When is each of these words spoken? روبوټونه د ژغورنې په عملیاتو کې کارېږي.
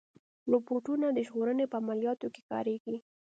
روبوټونه 0.51 1.07
د 1.11 1.19
ژغورنې 1.27 1.65
په 1.71 1.77
عملیاتو 1.81 2.27
کې 2.33 2.41
کارېږي. 2.51 2.97